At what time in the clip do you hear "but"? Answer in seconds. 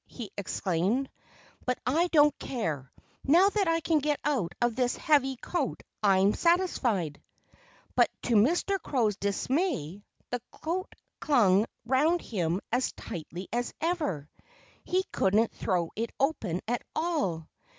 1.63-1.77, 7.95-8.09